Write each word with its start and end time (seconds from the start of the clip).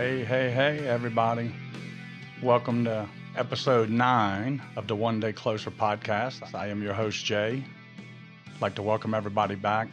Hey, 0.00 0.24
hey, 0.24 0.50
hey, 0.50 0.88
everybody. 0.88 1.52
Welcome 2.42 2.84
to 2.86 3.06
episode 3.36 3.90
nine 3.90 4.62
of 4.76 4.88
the 4.88 4.96
One 4.96 5.20
Day 5.20 5.34
Closer 5.34 5.70
podcast. 5.70 6.54
I 6.54 6.68
am 6.68 6.82
your 6.82 6.94
host, 6.94 7.22
Jay. 7.22 7.62
I'd 8.46 8.62
like 8.62 8.74
to 8.76 8.82
welcome 8.82 9.12
everybody 9.12 9.56
back. 9.56 9.90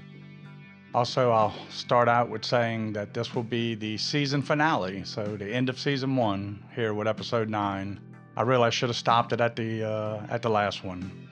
Also, 0.96 1.32
I'll 1.32 1.54
start 1.70 2.08
out 2.08 2.30
with 2.30 2.46
saying 2.46 2.94
that 2.94 3.14
this 3.14 3.36
will 3.36 3.44
be 3.44 3.76
the 3.76 3.98
season 3.98 4.42
finale, 4.42 5.04
so 5.04 5.36
the 5.36 5.54
end 5.54 5.68
of 5.68 5.78
season 5.78 6.16
one 6.16 6.64
here 6.74 6.94
with 6.94 7.06
episode 7.06 7.50
nine. 7.50 8.00
I 8.38 8.44
realize 8.44 8.68
I 8.68 8.76
should 8.76 8.90
have 8.90 8.96
stopped 8.96 9.34
it 9.34 9.42
at 9.42 9.58
the 9.58 9.84
uh, 9.84 10.26
at 10.30 10.42
the 10.42 10.50
last 10.50 10.86
one. 10.86 11.28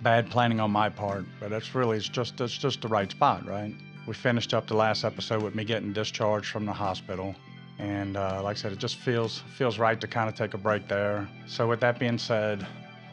Bad 0.00 0.30
planning 0.30 0.60
on 0.60 0.70
my 0.70 0.90
part, 0.90 1.24
but 1.40 1.50
it's 1.50 1.74
really 1.74 1.96
it's 1.96 2.08
just 2.08 2.40
it's 2.40 2.56
just 2.56 2.82
the 2.82 2.88
right 2.88 3.10
spot, 3.10 3.44
right? 3.48 3.74
We 4.06 4.14
finished 4.14 4.54
up 4.54 4.68
the 4.68 4.76
last 4.76 5.02
episode 5.02 5.42
with 5.42 5.56
me 5.56 5.64
getting 5.64 5.92
discharged 5.92 6.46
from 6.46 6.66
the 6.66 6.72
hospital, 6.72 7.34
and 7.82 8.16
uh, 8.16 8.40
like 8.44 8.56
I 8.56 8.60
said, 8.60 8.72
it 8.72 8.78
just 8.78 8.96
feels 8.96 9.40
feels 9.56 9.76
right 9.76 10.00
to 10.00 10.06
kind 10.06 10.28
of 10.28 10.36
take 10.36 10.54
a 10.54 10.58
break 10.58 10.86
there. 10.86 11.28
So 11.46 11.68
with 11.68 11.80
that 11.80 11.98
being 11.98 12.16
said, 12.16 12.64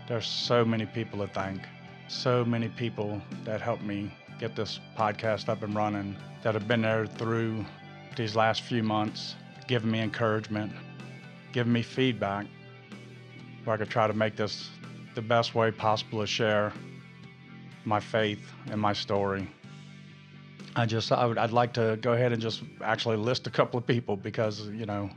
there's 0.07 0.27
so 0.27 0.63
many 0.63 0.85
people 0.85 1.19
to 1.25 1.27
thank, 1.33 1.61
so 2.07 2.45
many 2.45 2.69
people 2.69 3.19
that 3.45 3.61
helped 3.61 3.81
me 3.81 4.11
get 4.39 4.55
this 4.55 4.79
podcast 4.95 5.49
up 5.49 5.63
and 5.63 5.73
running, 5.73 6.15
that 6.43 6.53
have 6.53 6.67
been 6.67 6.83
there 6.83 7.07
through 7.07 7.65
these 8.15 8.35
last 8.35 8.61
few 8.61 8.83
months, 8.83 9.35
giving 9.67 9.89
me 9.89 10.01
encouragement, 10.01 10.71
giving 11.51 11.73
me 11.73 11.81
feedback, 11.81 12.45
where 13.63 13.73
I 13.73 13.77
could 13.77 13.89
try 13.89 14.05
to 14.05 14.13
make 14.13 14.35
this 14.35 14.69
the 15.15 15.21
best 15.23 15.55
way 15.55 15.71
possible 15.71 16.21
to 16.21 16.27
share 16.27 16.71
my 17.85 17.99
faith 17.99 18.51
and 18.69 18.79
my 18.79 18.93
story. 18.93 19.47
I 20.75 20.85
just 20.85 21.11
I 21.11 21.25
would 21.25 21.37
I'd 21.37 21.51
like 21.51 21.73
to 21.73 21.97
go 22.01 22.13
ahead 22.13 22.31
and 22.31 22.41
just 22.41 22.63
actually 22.83 23.17
list 23.17 23.47
a 23.47 23.49
couple 23.49 23.77
of 23.77 23.85
people 23.87 24.15
because 24.15 24.67
you 24.67 24.85
know 24.85 25.09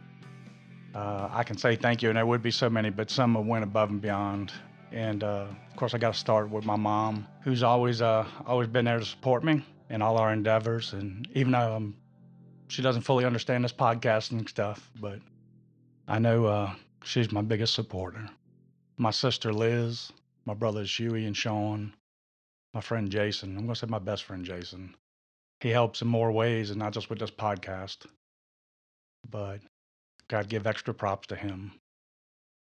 uh, 0.95 1.29
I 1.31 1.43
can 1.43 1.57
say 1.57 1.77
thank 1.77 2.03
you 2.03 2.09
and 2.11 2.17
there 2.17 2.27
would 2.27 2.43
be 2.43 2.51
so 2.51 2.69
many, 2.69 2.91
but 2.91 3.11
some 3.11 3.47
went 3.47 3.65
above 3.65 3.91
and 3.91 4.01
beyond. 4.01 4.53
And 4.91 5.25
uh, 5.25 5.47
of 5.71 5.77
course, 5.77 5.95
I 5.95 5.99
got 5.99 6.13
to 6.13 6.19
start 6.19 6.51
with 6.51 6.65
my 6.65 6.77
mom, 6.77 7.27
who's 7.43 7.63
always 7.63 8.03
uh, 8.03 8.27
always 8.47 8.69
been 8.69 8.85
there 8.85 8.99
to 8.99 9.05
support 9.05 9.43
me 9.45 9.65
in 9.91 10.03
all 10.03 10.19
our 10.19 10.33
endeavors. 10.33 10.93
And 10.93 11.27
even 11.35 11.53
though 11.53 11.77
um, 11.77 11.97
she 12.69 12.83
doesn't 12.83 13.03
fully 13.03 13.25
understand 13.25 13.65
this 13.65 13.73
podcast 13.73 14.33
and 14.33 14.49
stuff, 14.49 14.91
but 15.01 15.19
I 16.09 16.19
know 16.19 16.47
uh, 16.47 16.75
she's 17.05 17.33
my 17.33 17.43
biggest 17.43 17.75
supporter. 17.75 18.29
My 18.99 19.11
sister 19.11 19.53
Liz, 19.53 20.13
my 20.45 20.55
brothers 20.55 20.95
Huey 20.95 21.25
and 21.25 21.37
Sean, 21.37 21.95
my 22.75 22.81
friend 22.81 23.11
Jason. 23.11 23.57
I'm 23.57 23.65
gonna 23.65 23.77
say 23.77 23.87
my 23.87 23.99
best 23.99 24.25
friend 24.25 24.45
Jason 24.45 24.95
he 25.63 25.71
helps 25.71 26.03
in 26.03 26.09
more 26.09 26.33
ways 26.33 26.71
and 26.71 26.79
not 26.79 26.93
just 26.93 27.09
with 27.09 27.21
this 27.21 27.31
podcast. 27.31 28.07
But 29.31 29.61
God 30.29 30.49
give 30.49 30.67
extra 30.67 30.93
props 30.93 31.29
to 31.29 31.37
him. 31.37 31.73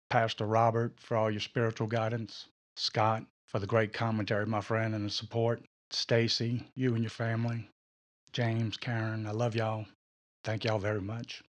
Pastor 0.09 0.46
Robert 0.46 1.00
for 1.00 1.16
all 1.16 1.30
your 1.30 1.40
spiritual 1.40 1.88
guidance. 1.88 2.47
Scott 2.78 3.24
for 3.46 3.59
the 3.59 3.68
great 3.68 3.94
commentary, 3.94 4.46
my 4.47 4.62
friend, 4.62 4.96
and 4.96 5.06
the 5.06 5.09
support. 5.09 5.62
Stacy, 5.91 6.63
you 6.75 6.96
and 6.96 7.03
your 7.03 7.12
family. 7.12 7.69
James, 8.31 8.78
Karen, 8.78 9.28
I 9.28 9.31
love 9.31 9.56
y'all. 9.56 9.86
Thank 10.44 10.63
y'all 10.63 10.80
very 10.80 11.02
much. 11.02 11.44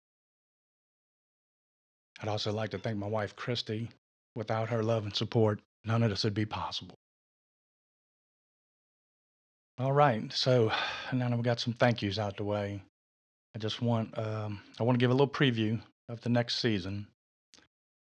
I'd 2.21 2.29
also 2.29 2.53
like 2.53 2.71
to 2.71 2.79
thank 2.79 2.97
my 2.97 3.07
wife, 3.07 3.37
Christy. 3.37 3.91
Without 4.35 4.71
her 4.71 4.83
love 4.83 5.05
and 5.05 5.15
support, 5.15 5.61
none 5.85 6.03
of 6.03 6.11
this 6.11 6.25
would 6.25 6.35
be 6.35 6.47
possible. 6.47 6.97
All 9.79 9.93
right. 9.93 10.33
So 10.33 10.73
now 11.13 11.29
that 11.29 11.37
we've 11.37 11.45
got 11.45 11.61
some 11.61 11.75
thank 11.75 12.01
yous 12.01 12.19
out 12.19 12.39
the 12.39 12.45
way, 12.45 12.83
I 13.55 13.59
just 13.59 13.83
want 13.83 14.17
um, 14.19 14.63
I 14.81 14.83
want 14.83 14.99
to 14.99 15.03
give 15.03 15.11
a 15.11 15.15
little 15.15 15.29
preview 15.29 15.81
of 16.09 16.23
the 16.23 16.31
next 16.31 16.61
season, 16.61 17.07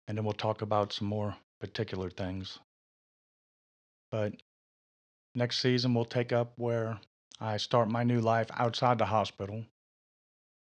and 0.07 0.17
then 0.17 0.25
we'll 0.25 0.35
talk 0.35 0.61
about 0.61 0.93
some 0.93 1.09
more 1.09 1.35
particular 1.61 2.11
things. 2.11 2.59
But 4.11 4.35
next 5.35 5.61
season 5.61 5.95
we'll 5.95 6.05
take 6.05 6.31
up 6.31 6.53
where 6.57 7.01
I 7.41 7.57
start 7.57 7.89
my 7.89 8.05
new 8.05 8.21
life 8.21 8.49
outside 8.53 8.99
the 8.99 9.07
hospital, 9.07 9.65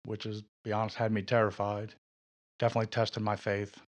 which 0.06 0.24
is, 0.24 0.42
be 0.64 0.72
honest, 0.72 0.96
had 0.96 1.12
me 1.12 1.20
terrified. 1.20 1.94
Definitely 2.58 2.86
tested 2.86 3.22
my 3.22 3.36
faith. 3.36 3.78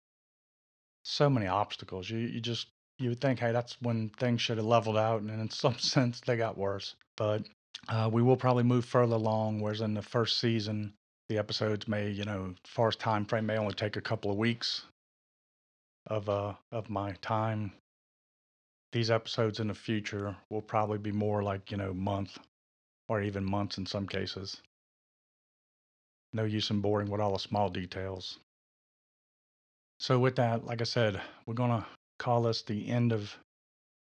So 1.07 1.31
many 1.31 1.47
obstacles. 1.47 2.11
You 2.11 2.19
you 2.19 2.41
just 2.43 2.67
you 2.99 3.09
would 3.11 3.21
think, 3.21 3.41
hey, 3.41 3.53
that's 3.53 3.81
when 3.81 4.11
things 4.11 4.41
should 4.41 4.59
have 4.59 4.67
leveled 4.67 4.97
out, 4.97 5.21
and 5.21 5.31
in 5.31 5.51
some 5.65 5.79
sense 5.79 6.21
they 6.21 6.37
got 6.37 6.59
worse 6.59 6.95
but 7.17 7.43
uh, 7.89 8.09
we 8.13 8.23
will 8.23 8.37
probably 8.37 8.63
move 8.63 8.85
further 8.85 9.17
along. 9.17 9.61
Whereas 9.61 9.81
in 9.81 9.95
the 9.95 10.03
first 10.03 10.39
season, 10.39 10.95
the 11.29 11.39
episodes 11.39 11.89
may, 11.89 12.11
you 12.11 12.25
know, 12.25 12.55
as 12.65 12.71
far 12.71 12.89
as 12.89 12.97
time 12.97 13.25
frame, 13.25 13.47
may 13.47 13.59
only 13.59 13.75
take 13.75 13.97
a 13.97 14.01
couple 14.01 14.31
of 14.31 14.37
weeks 14.37 14.85
of 16.09 16.29
uh 16.29 16.53
of 16.71 16.91
my 16.91 17.13
time. 17.23 17.73
These 18.93 19.11
episodes 19.11 19.59
in 19.59 19.69
the 19.69 19.75
future 19.75 20.37
will 20.51 20.63
probably 20.63 20.99
be 20.99 21.13
more 21.13 21.43
like 21.43 21.71
you 21.71 21.77
know 21.77 21.95
month 21.95 22.39
or 23.09 23.23
even 23.23 23.45
months 23.45 23.79
in 23.79 23.87
some 23.87 24.07
cases. 24.07 24.61
No 26.33 26.45
use 26.45 26.71
in 26.71 26.81
boring 26.81 27.11
with 27.11 27.21
all 27.21 27.33
the 27.33 27.39
small 27.39 27.69
details. 27.69 28.39
So 30.01 30.19
with 30.19 30.37
that, 30.37 30.67
like 30.67 30.81
I 30.81 30.85
said, 30.85 31.21
we're 31.47 31.55
gonna 31.55 31.87
call 32.25 32.41
this 32.41 32.63
the 32.63 32.89
end 32.89 33.13
of 33.13 33.37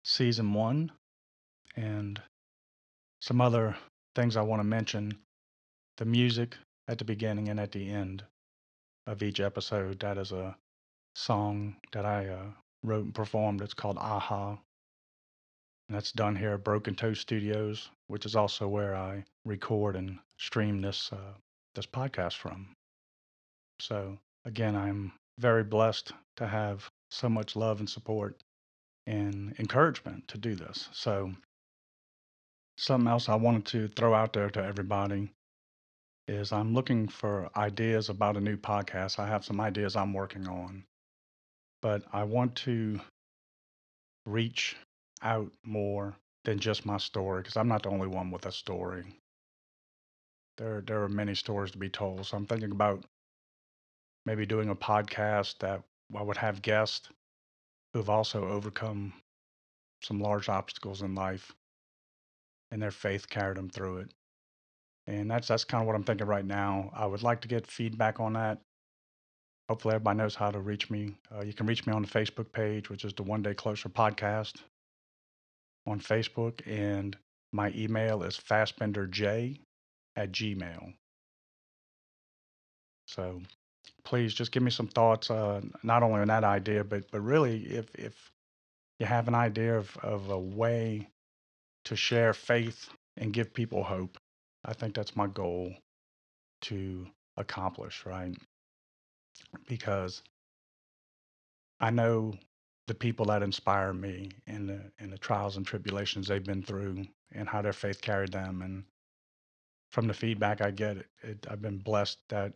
season 0.03 0.55
one, 0.55 0.91
and 1.77 2.23
some 3.21 3.39
other 3.39 3.77
things 4.15 4.35
I 4.35 4.41
want 4.41 4.61
to 4.61 4.65
mention 4.65 5.19
the 5.99 6.07
music 6.07 6.57
at 6.89 6.97
the 6.97 7.05
beginning 7.05 7.51
and 7.51 7.61
at 7.61 7.73
the 7.73 7.91
end 7.91 8.25
of 9.07 9.23
each 9.23 9.41
episode. 9.41 10.01
That 10.01 10.17
is 10.17 10.33
a 10.33 10.57
song 11.15 11.77
that 11.93 12.07
I 12.07 12.29
uh, 12.29 12.47
wrote 12.83 13.05
and 13.05 13.15
performed. 13.15 13.61
It's 13.61 13.75
called 13.75 13.99
Aha. 13.99 14.53
And 15.89 15.95
that's 15.95 16.13
done 16.13 16.35
here 16.35 16.55
at 16.55 16.65
Broken 16.65 16.95
Toe 16.95 17.13
Studios, 17.13 17.91
which 18.07 18.25
is 18.25 18.35
also 18.35 18.67
where 18.67 18.97
I 18.97 19.23
record 19.45 19.97
and 19.97 20.19
stream 20.39 20.81
this 20.81 21.13
uh, 21.13 21.35
this 21.75 21.87
podcast 21.87 22.37
from. 22.37 22.75
So 23.81 24.17
again, 24.47 24.75
I'm 24.75 25.13
very 25.39 25.65
blessed 25.65 26.13
to 26.37 26.47
have 26.47 26.91
so 27.15 27.29
much 27.29 27.57
love 27.57 27.81
and 27.81 27.89
support 27.89 28.43
and 29.07 29.55
encouragement 29.59 30.27
to 30.29 30.39
do 30.39 30.55
this. 30.55 30.89
So 30.93 31.33
Something 32.77 33.09
else 33.09 33.29
I 33.29 33.37
wanted 33.37 33.67
to 33.67 33.89
throw 33.89 34.15
out 34.15 34.33
there 34.33 34.51
to 34.51 34.65
everybody 34.65 35.31
is 36.27 36.53
I'm 36.53 36.75
looking 36.75 37.07
for 37.07 37.49
ideas 37.57 38.09
about 38.09 38.37
a 38.37 38.41
new 38.41 38.57
podcast. 38.57 39.19
I 39.19 39.29
have 39.29 39.45
some 39.45 39.61
ideas 39.61 39.95
I'm 39.95 40.13
working 40.13 40.49
on, 40.49 40.85
but 41.83 42.03
I 42.13 42.25
want 42.25 42.57
to 42.57 43.01
reach 44.27 44.77
out 45.23 45.53
more 45.63 46.17
than 46.45 46.59
just 46.59 46.85
my 46.85 46.97
story 46.97 47.43
because 47.43 47.57
I'm 47.57 47.69
not 47.69 47.85
the 47.85 47.91
only 47.91 48.09
one 48.09 48.31
with 48.33 48.47
a 48.47 48.53
story. 48.53 49.05
There, 50.57 50.81
there 50.81 51.03
are 51.03 51.09
many 51.09 51.35
stories 51.37 51.71
to 51.73 51.79
be 51.79 51.89
told. 51.89 52.27
So 52.27 52.37
I'm 52.37 52.47
thinking 52.47 52.73
about 52.73 53.05
maybe 54.27 54.47
doing 54.47 54.71
a 54.71 54.75
podcast 54.75 55.59
that 55.59 55.85
I 56.17 56.23
would 56.23 56.37
have 56.37 56.63
guests 56.63 57.09
who've 57.93 58.11
also 58.11 58.49
overcome 58.49 59.13
some 60.03 60.21
large 60.21 60.49
obstacles 60.49 61.03
in 61.03 61.15
life 61.15 61.53
and 62.71 62.83
their 62.83 62.91
faith 62.91 63.29
carried 63.29 63.57
them 63.57 63.71
through 63.71 63.99
it. 63.99 64.11
And 65.07 65.31
that's 65.31 65.49
that's 65.49 65.65
kind 65.65 65.83
of 65.83 65.87
what 65.87 65.95
I'm 65.97 66.05
thinking 66.05 66.27
right 66.27 66.45
now. 66.45 66.91
I 66.95 67.07
would 67.07 67.23
like 67.23 67.41
to 67.43 67.49
get 67.49 67.67
feedback 67.67 68.21
on 68.21 68.33
that. 68.35 68.61
Hopefully, 69.69 69.95
everybody 69.95 70.19
knows 70.19 70.35
how 70.35 70.51
to 70.51 70.61
reach 70.61 70.91
me. 70.91 71.15
Uh, 71.35 71.45
you 71.45 71.53
can 71.53 71.67
reach 71.67 71.87
me 71.87 71.93
on 71.93 72.03
the 72.03 72.09
Facebook 72.09 72.53
page, 72.53 72.91
which 72.91 73.05
is 73.05 73.13
the 73.15 73.23
One 73.23 73.43
Day 73.43 73.55
Closer 73.55 73.89
podcast 73.89 74.57
on 75.87 76.01
Facebook, 76.01 76.61
and 76.67 77.17
my 77.53 77.73
email 77.77 78.23
is 78.23 78.37
fastbenderj 78.37 79.59
at 80.17 80.33
gmail. 80.33 80.95
So 83.07 83.41
please 84.05 84.35
just 84.35 84.53
give 84.53 84.63
me 84.63 84.71
some 84.71 84.89
thoughts, 84.89 85.31
uh, 85.31 85.61
not 85.83 86.03
only 86.03 86.21
on 86.21 86.29
that 86.29 86.45
idea, 86.45 86.85
but 86.85 87.11
but 87.11 87.21
really, 87.21 87.65
if 87.67 87.95
if 87.95 88.33
you 88.99 89.07
have 89.07 89.29
an 89.29 89.35
idea 89.35 89.77
of, 89.77 89.97
of 89.99 90.31
a 90.31 90.39
way 90.39 91.09
to 91.85 91.97
share 91.97 92.33
faith 92.33 92.89
and 93.17 93.33
give 93.33 93.53
people 93.53 93.83
hope. 93.83 94.19
I 94.65 94.73
think 94.73 94.95
that's 94.95 95.17
my 95.17 95.27
goal 95.27 95.75
to 96.63 97.07
accomplish, 97.37 98.07
right? 98.07 98.35
Because 99.69 100.23
I 101.81 101.91
know 101.91 102.35
the 102.87 102.95
people 102.95 103.27
that 103.27 103.43
inspire 103.43 103.93
me 103.93 104.31
and 104.47 104.69
the 104.69 104.81
and 104.99 105.13
the 105.13 105.19
trials 105.19 105.57
and 105.57 105.67
tribulations 105.67 106.29
they've 106.29 106.45
been 106.45 106.63
through 106.63 107.05
and 107.33 107.49
how 107.49 107.63
their 107.63 107.73
faith 107.73 108.01
carried 108.01 108.33
them 108.33 108.63
and 108.63 108.85
from 109.91 110.07
the 110.07 110.15
feedback 110.15 110.61
I 110.61 110.71
get 110.71 110.99
it, 110.99 111.07
it 111.23 111.47
I've 111.51 111.63
been 111.63 111.79
blessed 111.79 112.19
that 112.29 112.55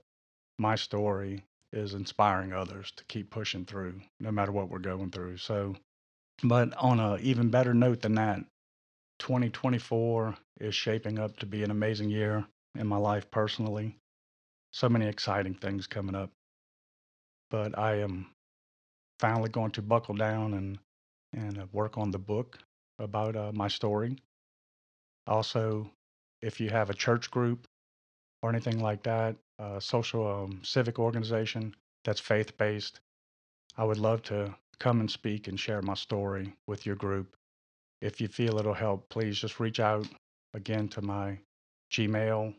my 0.58 0.76
story 0.76 1.44
is 1.72 1.94
inspiring 1.94 2.52
others 2.52 2.93
to 2.96 3.05
keep 3.06 3.31
pushing 3.31 3.64
through 3.64 4.00
no 4.20 4.32
matter 4.32 4.52
what 4.52 4.70
we're 4.70 4.78
going 4.78 5.10
through. 5.10 5.38
So 5.38 5.76
but 6.43 6.75
on 6.76 7.00
a 7.00 7.16
even 7.19 7.50
better 7.50 7.75
note 7.75 8.02
than 8.02 8.14
that, 8.16 8.44
2024 9.20 10.37
is 10.60 10.75
shaping 10.75 11.19
up 11.19 11.38
to 11.38 11.46
be 11.46 11.64
an 11.64 11.70
amazing 11.70 12.10
year 12.10 12.46
in 12.76 12.87
my 12.87 12.99
life 12.99 13.31
personally. 13.31 13.96
So 14.72 14.88
many 14.88 15.06
exciting 15.06 15.55
things 15.55 15.87
coming 15.87 16.14
up. 16.16 16.31
but 17.50 17.78
I 17.78 17.96
am 17.96 18.31
finally 19.20 19.50
going 19.50 19.72
to 19.72 19.82
buckle 19.82 20.14
down 20.16 20.55
and 20.55 20.78
and 21.34 21.58
uh, 21.58 21.66
work 21.72 21.99
on 21.99 22.10
the 22.10 22.19
book 22.19 22.58
about 22.99 23.37
uh, 23.37 23.52
my 23.55 23.69
story. 23.69 24.16
Also, 25.26 25.90
if 26.43 26.60
you 26.60 26.70
have 26.70 26.90
a 26.90 26.94
church 26.94 27.31
group 27.31 27.69
or 28.43 28.50
anything 28.50 28.81
like 28.81 29.02
that, 29.05 29.37
a 29.58 29.81
social 29.81 30.26
um, 30.26 30.60
civic 30.62 30.99
organization 30.99 31.75
that's 32.05 32.20
faith 32.20 32.56
based, 32.58 33.00
I 33.76 33.84
would 33.84 33.99
love 33.99 34.22
to 34.25 34.55
come 34.78 35.00
and 35.00 35.10
speak 35.10 35.49
and 35.49 35.58
share 35.58 35.82
my 35.82 35.94
story 35.94 36.55
with 36.66 36.87
your 36.87 36.96
group. 36.96 37.37
If 38.00 38.20
you 38.20 38.28
feel 38.28 38.58
it'll 38.58 38.75
help, 38.75 39.08
please 39.08 39.38
just 39.38 39.60
reach 39.60 39.81
out 39.81 40.06
again 40.55 40.88
to 40.88 41.02
my 41.02 41.38
Gmail 41.93 42.55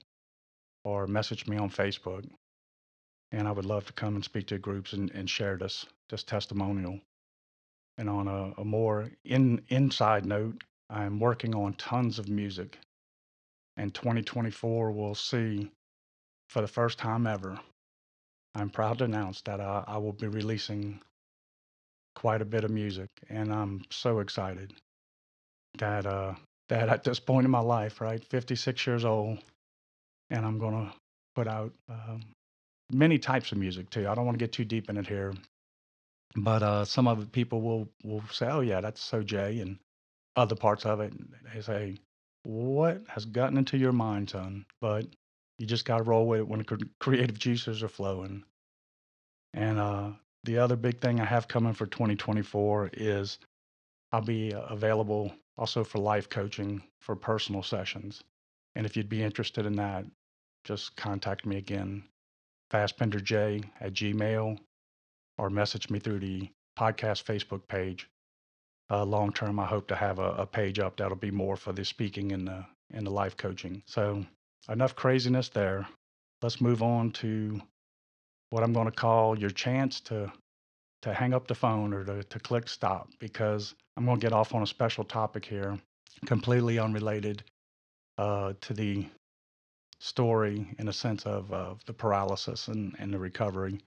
or 0.84 1.08
message 1.08 1.48
me 1.48 1.58
on 1.58 1.70
Facebook. 1.70 2.30
And 3.32 3.48
I 3.48 3.52
would 3.52 3.66
love 3.66 3.86
to 3.86 3.94
come 3.94 4.16
and 4.16 4.24
speak 4.24 4.48
to 4.48 4.58
groups 4.58 4.94
and, 4.94 5.12
and 5.12 5.30
share 5.30 5.58
this 5.58 5.86
this 6.10 6.24
testimonial. 6.24 7.00
And 7.98 8.10
on 8.10 8.28
a, 8.28 8.54
a 8.62 8.66
more 8.66 9.12
in, 9.26 9.62
inside 9.68 10.26
note, 10.26 10.64
I'm 10.90 11.20
working 11.20 11.54
on 11.54 11.74
tons 11.74 12.18
of 12.18 12.30
music. 12.30 12.80
And 13.78 13.94
2024 13.94 14.92
will 14.92 15.16
see, 15.16 15.70
for 16.50 16.62
the 16.62 16.68
first 16.68 16.98
time 16.98 17.28
ever, 17.28 17.60
I'm 18.56 18.70
proud 18.70 18.98
to 18.98 19.06
announce 19.06 19.42
that 19.42 19.62
I, 19.62 19.84
I 19.88 19.98
will 19.98 20.14
be 20.14 20.28
releasing 20.28 21.00
quite 22.16 22.42
a 22.42 22.46
bit 22.46 22.64
of 22.64 22.72
music. 22.72 23.10
And 23.30 23.54
I'm 23.54 23.84
so 23.92 24.20
excited 24.20 24.74
that 25.78 26.06
uh, 26.06 26.34
that 26.70 26.90
at 26.90 27.04
this 27.04 27.20
point 27.20 27.46
in 27.46 27.52
my 27.52 27.60
life, 27.60 28.02
right, 28.02 28.24
56 28.24 28.86
years 28.88 29.06
old, 29.06 29.40
and 30.30 30.46
I'm 30.46 30.60
gonna 30.60 30.94
put 31.36 31.48
out 31.48 31.72
um, 31.88 32.22
many 32.92 33.20
types 33.20 33.52
of 33.52 33.58
music 33.58 33.90
too. 33.90 34.08
I 34.08 34.16
don't 34.16 34.26
want 34.26 34.38
to 34.38 34.44
get 34.44 34.52
too 34.52 34.66
deep 34.66 34.90
in 34.90 34.98
it 34.98 35.08
here, 35.08 35.34
but 36.36 36.64
uh, 36.64 36.86
some 36.86 37.08
of 37.08 37.20
the 37.20 37.28
people 37.28 37.62
will 37.62 37.88
will 38.04 38.24
say, 38.32 38.48
"Oh 38.48 38.62
yeah, 38.62 38.82
that's 38.82 39.02
so 39.02 39.22
Jay," 39.22 39.60
and 39.60 39.78
other 40.36 40.56
parts 40.56 40.86
of 40.86 41.00
it 41.00 41.14
they 41.54 41.62
say, 41.62 41.98
"What 42.44 43.04
has 43.08 43.26
gotten 43.26 43.58
into 43.58 43.78
your 43.78 43.94
mind, 43.94 44.32
son?" 44.32 44.66
But 44.82 45.08
you 45.60 45.66
just 45.68 45.86
got 45.86 45.98
to 45.98 46.04
roll 46.04 46.26
with 46.26 46.40
it 46.40 46.48
when 46.48 46.66
creative 47.00 47.38
juices 47.38 47.84
are 47.84 47.90
flowing. 47.90 48.44
And 49.54 49.78
uh, 49.78 50.12
the 50.46 50.58
other 50.58 50.76
big 50.76 51.00
thing 51.00 51.20
I 51.20 51.26
have 51.26 51.48
coming 51.48 51.74
for 51.74 51.86
2024 51.86 52.92
is 52.94 53.38
I'll 54.12 54.22
be 54.22 54.54
available 54.56 55.32
also 55.58 55.84
for 55.84 56.00
life 56.00 56.30
coaching 56.30 56.82
for 57.02 57.16
personal 57.16 57.62
sessions. 57.62 58.24
And 58.76 58.86
if 58.86 58.96
you'd 58.96 59.10
be 59.10 59.22
interested 59.22 59.66
in 59.66 59.76
that, 59.76 60.06
just 60.64 60.96
contact 60.96 61.46
me 61.46 61.58
again, 61.58 62.04
fastbenderj 62.72 63.64
at 63.80 63.94
gmail, 63.94 64.58
or 65.38 65.50
message 65.50 65.90
me 65.90 66.00
through 66.00 66.20
the 66.20 66.50
podcast 66.78 67.24
Facebook 67.24 67.68
page. 67.68 68.10
Uh, 68.92 69.04
long 69.04 69.32
term, 69.32 69.60
I 69.60 69.66
hope 69.66 69.88
to 69.88 69.96
have 69.96 70.20
a, 70.20 70.32
a, 70.32 70.46
page 70.46 70.80
up 70.80 70.98
that'll 70.98 71.16
be 71.16 71.30
more 71.30 71.56
for 71.56 71.74
the 71.74 71.86
speaking 71.86 72.32
and 72.32 72.48
the 72.48 72.66
and 72.92 73.06
the 73.06 73.12
life 73.12 73.38
coaching. 73.38 73.84
So 73.86 74.26
enough 74.68 74.96
craziness 74.96 75.50
there. 75.50 75.88
Let's 76.42 76.62
move 76.62 76.82
on 76.82 77.12
to 77.14 77.62
what 78.50 78.64
I'm 78.64 78.74
going 78.74 78.86
to 78.86 78.92
call 78.92 79.38
your 79.38 79.50
chance 79.50 80.00
to 80.02 80.32
to 81.02 81.14
hang 81.14 81.34
up 81.34 81.48
the 81.48 81.56
phone 81.56 81.94
or 81.94 82.04
to, 82.04 82.24
to 82.24 82.40
click 82.40 82.68
stop 82.68 83.10
because 83.20 83.74
I'm 83.96 84.06
going 84.06 84.20
to 84.20 84.26
get 84.26 84.34
off 84.34 84.54
on 84.54 84.64
a 84.64 84.68
special 84.68 85.04
topic 85.06 85.46
here, 85.46 85.80
completely 86.26 86.78
unrelated 86.78 87.44
uh, 88.18 88.54
to 88.60 88.74
the 88.74 89.06
story 90.00 90.68
in 90.78 90.88
a 90.90 90.94
sense 90.94 91.26
of, 91.26 91.52
of 91.54 91.84
the 91.86 91.94
paralysis 91.94 92.68
and, 92.68 92.96
and 93.00 93.14
the 93.14 93.20
recovery. 93.20 93.80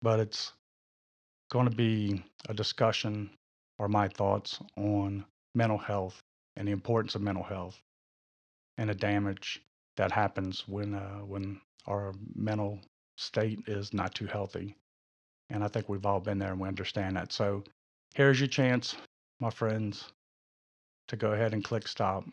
But 0.00 0.20
it's 0.20 0.52
going 1.50 1.68
to 1.68 1.76
be 1.76 2.24
a 2.48 2.54
discussion 2.54 3.30
or 3.78 3.88
my 3.88 4.08
thoughts 4.08 4.58
on 4.76 5.24
mental 5.54 5.78
health 5.78 6.22
and 6.56 6.66
the 6.66 6.72
importance 6.72 7.14
of 7.14 7.22
mental 7.22 7.44
health 7.44 7.78
and 8.78 8.88
the 8.88 8.94
damage 8.94 9.60
that 9.96 10.12
happens 10.12 10.64
when 10.66 10.94
uh, 10.94 11.18
when 11.18 11.60
our 11.86 12.14
mental 12.34 12.80
state 13.16 13.60
is 13.66 13.92
not 13.92 14.14
too 14.14 14.26
healthy. 14.26 14.76
And 15.50 15.64
I 15.64 15.68
think 15.68 15.88
we've 15.88 16.06
all 16.06 16.20
been 16.20 16.38
there 16.38 16.52
and 16.52 16.60
we 16.60 16.68
understand 16.68 17.16
that. 17.16 17.32
So 17.32 17.64
here's 18.14 18.38
your 18.38 18.48
chance, 18.48 18.96
my 19.40 19.50
friends, 19.50 20.04
to 21.08 21.16
go 21.16 21.32
ahead 21.32 21.54
and 21.54 21.64
click 21.64 21.88
stop. 21.88 22.24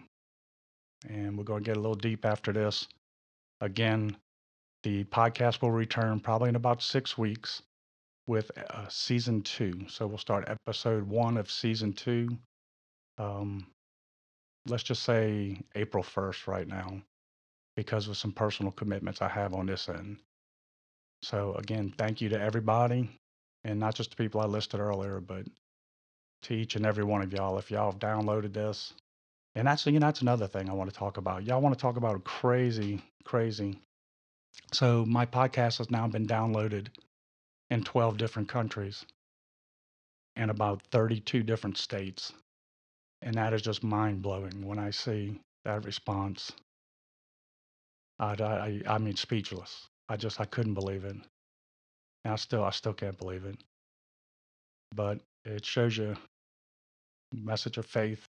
And 1.08 1.38
we're 1.38 1.44
going 1.44 1.64
to 1.64 1.70
get 1.70 1.78
a 1.78 1.80
little 1.80 1.96
deep 1.96 2.26
after 2.26 2.52
this. 2.52 2.88
Again, 3.62 4.18
the 4.84 5.06
podcast 5.06 5.62
will 5.62 5.72
return 5.72 6.20
probably 6.20 6.50
in 6.50 6.56
about 6.56 6.84
six 6.84 7.18
weeks 7.18 7.62
with 8.28 8.52
uh, 8.58 8.88
season 8.90 9.42
two. 9.42 9.86
So 9.88 10.08
we'll 10.08 10.18
start 10.18 10.50
episode 10.50 11.08
one 11.08 11.38
of 11.38 11.50
season 11.50 11.94
two. 11.94 12.38
Um, 13.18 13.68
let's 14.68 14.84
just 14.84 15.04
say 15.04 15.58
April 15.76 16.04
1st 16.04 16.48
right 16.48 16.68
now 16.68 17.02
because 17.76 18.08
of 18.08 18.18
some 18.18 18.32
personal 18.32 18.72
commitments 18.72 19.22
I 19.22 19.30
have 19.30 19.54
on 19.54 19.66
this 19.66 19.90
end. 19.90 20.18
So 21.22 21.54
again, 21.56 21.94
thank 21.98 22.22
you 22.22 22.30
to 22.30 22.40
everybody 22.40 23.10
and 23.64 23.80
not 23.80 23.96
just 23.96 24.12
the 24.12 24.16
people 24.16 24.42
I 24.42 24.46
listed 24.46 24.80
earlier, 24.80 25.20
but 25.20 25.46
to 26.44 26.54
each 26.54 26.76
and 26.76 26.86
every 26.86 27.04
one 27.04 27.22
of 27.22 27.34
y'all. 27.34 27.58
If 27.58 27.72
y'all 27.72 27.92
have 27.92 28.00
downloaded 28.00 28.54
this, 28.54 28.94
and 29.56 29.68
that's 29.68 29.86
you 29.86 29.94
know 29.94 30.06
that's 30.06 30.22
another 30.22 30.48
thing 30.48 30.70
I 30.70 30.74
want 30.74 30.92
to 30.92 30.96
talk 30.96 31.18
about. 31.18 31.44
Y'all 31.44 31.62
want 31.62 31.76
to 31.76 31.82
talk 31.82 31.98
about 31.98 32.24
crazy, 32.24 33.02
crazy. 33.24 33.80
So 34.74 35.06
my 35.06 35.26
podcast 35.26 35.80
has 35.80 35.90
now 35.90 36.08
been 36.08 36.28
downloaded 36.28 36.88
in 37.70 37.84
12 37.84 38.18
different 38.18 38.48
countries 38.48 39.06
and 40.36 40.52
about 40.52 40.82
32 40.92 41.44
different 41.44 41.78
states. 41.78 42.34
And 43.26 43.36
that 43.36 43.54
is 43.54 43.64
just 43.64 43.84
mind 43.84 44.24
blowing 44.24 44.66
when 44.66 44.80
I 44.80 44.92
see 44.92 45.40
that 45.66 45.86
response. 45.86 46.54
I, 48.20 48.34
I, 48.34 48.82
I 48.88 49.00
mean, 49.00 49.18
speechless. 49.18 49.88
I 50.10 50.18
just, 50.18 50.42
I 50.42 50.46
couldn't 50.46 50.76
believe 50.76 51.06
it. 51.06 51.18
And 52.26 52.34
I 52.34 52.38
still, 52.38 52.64
I 52.64 52.72
still 52.72 52.94
can't 52.94 53.18
believe 53.18 53.46
it. 53.46 53.58
But 54.96 55.20
it 55.46 55.66
shows 55.66 55.98
you 55.98 56.16
message 57.34 57.78
of 57.78 57.86
faith 57.86 58.26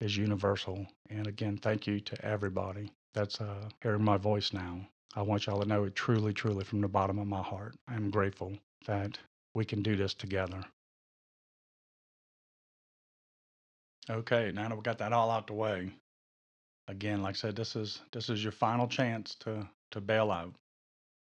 is 0.00 0.16
universal. 0.16 0.86
And 1.10 1.26
again, 1.26 1.58
thank 1.58 1.86
you 1.86 2.00
to 2.00 2.24
everybody 2.24 2.90
that's 3.14 3.40
uh, 3.40 3.68
hearing 3.82 4.04
my 4.04 4.18
voice 4.18 4.52
now. 4.52 4.80
I 5.16 5.22
want 5.22 5.46
y'all 5.46 5.62
to 5.62 5.68
know 5.68 5.84
it 5.84 5.94
truly, 5.96 6.32
truly 6.34 6.64
from 6.64 6.80
the 6.80 6.88
bottom 6.88 7.18
of 7.18 7.26
my 7.26 7.42
heart. 7.42 7.74
I'm 7.88 8.10
grateful 8.10 8.52
that 8.86 9.18
we 9.54 9.64
can 9.64 9.82
do 9.82 9.96
this 9.96 10.14
together. 10.14 10.62
Okay, 14.10 14.52
now 14.54 14.68
that 14.68 14.76
we 14.76 14.82
got 14.82 14.98
that 14.98 15.12
all 15.14 15.30
out 15.30 15.46
the 15.46 15.54
way, 15.54 15.90
again, 16.88 17.22
like 17.22 17.36
I 17.36 17.38
said, 17.38 17.56
this 17.56 17.74
is 17.74 18.00
this 18.12 18.28
is 18.28 18.42
your 18.42 18.52
final 18.52 18.86
chance 18.86 19.34
to 19.36 19.66
to 19.92 20.00
bail 20.00 20.30
out 20.30 20.54